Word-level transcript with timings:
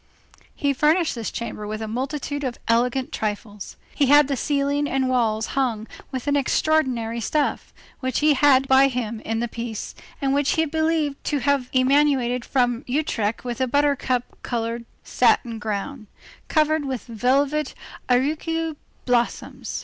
He 0.55 0.73
furnished 0.73 1.13
this 1.13 1.29
chamber 1.29 1.67
with 1.67 1.79
a 1.79 1.87
multitude 1.87 2.43
of 2.43 2.57
elegant 2.67 3.11
trifles. 3.11 3.77
He 3.93 4.07
had 4.07 4.27
the 4.27 4.35
ceiling 4.35 4.89
and 4.89 5.07
walls 5.09 5.45
hung 5.53 5.85
with 6.11 6.25
an 6.25 6.35
extraordinary 6.35 7.21
stuff, 7.21 7.71
which 7.99 8.17
he 8.17 8.33
had 8.33 8.67
by 8.67 8.87
him 8.87 9.19
in 9.19 9.41
the 9.41 9.47
piece, 9.47 9.93
and 10.19 10.33
which 10.33 10.53
he 10.53 10.65
believed 10.65 11.23
to 11.25 11.37
have 11.37 11.69
emanated 11.75 12.43
from 12.43 12.83
Utrecht 12.87 13.43
with 13.45 13.61
a 13.61 13.67
buttercup 13.67 14.23
colored 14.41 14.85
satin 15.03 15.59
ground, 15.59 16.07
covered 16.47 16.83
with 16.83 17.03
velvet 17.03 17.75
auricula 18.09 18.77
blossoms. 19.05 19.79